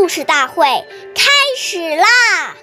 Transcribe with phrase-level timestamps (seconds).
[0.00, 0.64] 故事大会
[1.14, 2.56] 开始啦！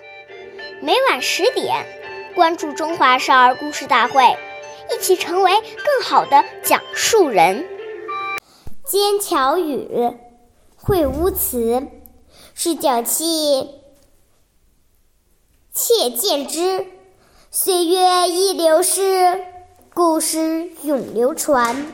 [0.82, 1.86] 每晚十点，
[2.34, 4.24] 关注《中华少儿故事大会》，
[4.92, 7.64] 一起成为更好的讲述人。
[8.84, 9.88] 尖桥语，
[10.78, 11.86] 会乌词，
[12.56, 13.70] 是讲气，
[15.76, 16.88] 切见之。
[17.52, 19.46] 岁月易流逝，
[19.94, 21.86] 故事永流传。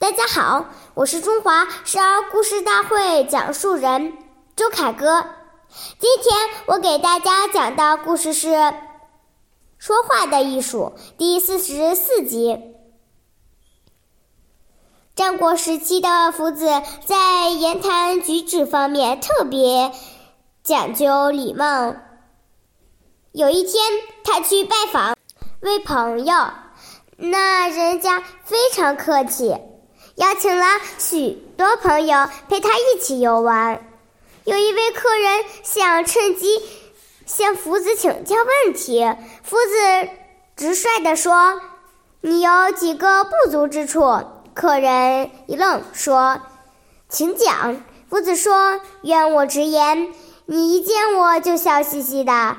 [0.00, 4.12] 大家好，我是中华少儿故事大会讲述人
[4.56, 5.26] 周凯歌。
[5.98, 8.48] 今天我给大家讲的故事是
[9.76, 12.58] 《说话的艺术》第四十四集。
[15.14, 16.66] 战国时期的夫子
[17.04, 19.92] 在言谈举止方面特别
[20.62, 21.94] 讲究礼貌。
[23.32, 23.84] 有一天，
[24.24, 25.18] 他去拜访
[25.60, 26.34] 位朋友，
[27.18, 29.54] 那人家非常客气。
[30.14, 30.64] 邀请了
[30.98, 33.85] 许多朋友陪他一起游玩。
[34.46, 36.62] 有一位客人想趁机
[37.26, 39.04] 向夫子请教问题，
[39.42, 40.08] 夫子
[40.54, 41.60] 直率地说
[42.22, 44.22] ：“你有几个不足之处？”
[44.54, 46.40] 客人一愣，说
[47.10, 52.56] ：“请讲。”夫子说：“愿我直言，你一见我就笑嘻嘻的，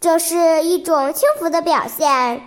[0.00, 2.46] 这是一种轻浮的表现。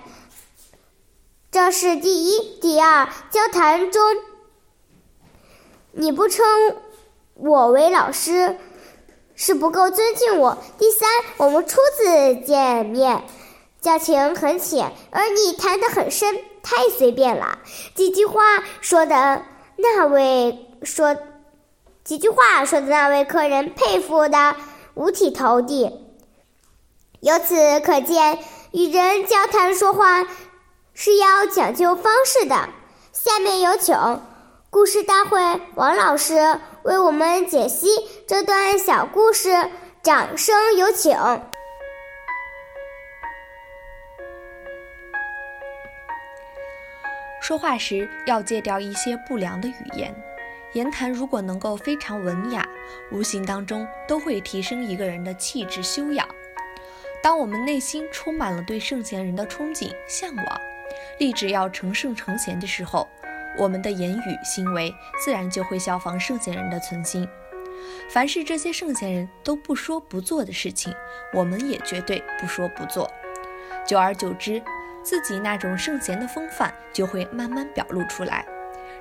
[1.50, 2.60] 这是第一。
[2.62, 4.00] 第二，交谈中。”
[5.98, 6.46] 你不称
[7.34, 8.60] 我为老师，
[9.36, 10.58] 是不够尊敬我。
[10.78, 13.24] 第三，我们初次见面，
[13.82, 17.60] 交情很浅，而你谈得很深，太随便了。
[17.94, 19.44] 几句话说的
[19.76, 21.16] 那位说，
[22.04, 24.56] 几句话说的那位客人佩服的
[24.94, 26.02] 五体投地。
[27.20, 28.40] 由此可见，
[28.72, 30.28] 与人交谈说话
[30.94, 32.70] 是要讲究方式的。
[33.12, 33.98] 下面有请。
[34.70, 35.40] 故事大会，
[35.76, 37.88] 王老师为我们解析
[38.28, 39.50] 这段小故事，
[40.04, 41.18] 掌声有请。
[47.42, 50.16] 说话时要戒掉一些不良的语言，
[50.74, 52.64] 言谈如果能够非常文雅，
[53.12, 56.28] 无形当中都会提升一个人的气质修养。
[57.24, 60.62] 当我们内心充满了对圣贤人的憧憬、向往，
[61.18, 63.10] 立志要成圣成贤的时候。
[63.58, 64.94] 我们的言语行为
[65.24, 67.28] 自然就会效仿圣贤人的存心。
[68.10, 70.94] 凡是这些圣贤人都不说不做的事情，
[71.34, 73.10] 我们也绝对不说不做。
[73.86, 74.62] 久而久之，
[75.04, 78.46] 自己那种圣贤的风范就会慢慢表露出来，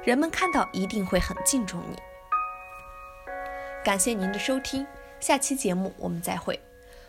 [0.03, 1.97] 人们看到一定会很敬重你。
[3.83, 4.87] 感谢您的收听，
[5.21, 6.59] 下期节目我们再会。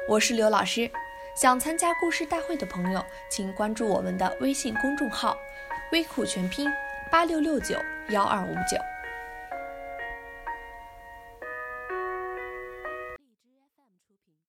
[0.08, 0.90] 我是刘老师，
[1.36, 5.38] 想参加故事大会的朋友，请关注我们的微信公众号
[5.92, 6.72] “微库全拼”。
[7.12, 7.80] 八六六九
[8.10, 8.95] 幺二五九。